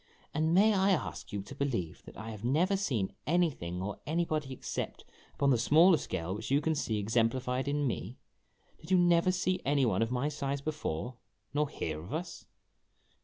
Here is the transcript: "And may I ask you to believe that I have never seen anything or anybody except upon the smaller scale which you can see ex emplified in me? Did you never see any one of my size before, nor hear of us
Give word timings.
"And 0.33 0.51
may 0.51 0.73
I 0.73 0.89
ask 0.89 1.31
you 1.31 1.43
to 1.43 1.53
believe 1.53 2.01
that 2.05 2.17
I 2.17 2.31
have 2.31 2.43
never 2.43 2.75
seen 2.75 3.13
anything 3.27 3.83
or 3.83 3.99
anybody 4.07 4.51
except 4.51 5.05
upon 5.35 5.51
the 5.51 5.59
smaller 5.59 5.97
scale 5.97 6.33
which 6.33 6.49
you 6.49 6.59
can 6.59 6.73
see 6.73 6.99
ex 6.99 7.13
emplified 7.13 7.67
in 7.67 7.85
me? 7.85 8.17
Did 8.79 8.89
you 8.89 8.97
never 8.97 9.31
see 9.31 9.61
any 9.63 9.85
one 9.85 10.01
of 10.01 10.09
my 10.09 10.27
size 10.27 10.59
before, 10.61 11.17
nor 11.53 11.69
hear 11.69 11.99
of 12.01 12.15
us 12.15 12.47